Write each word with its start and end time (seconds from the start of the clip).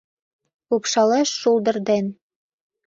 Лупшалеш 0.69 1.29
шулдыр 1.39 1.77
ден 1.87 2.05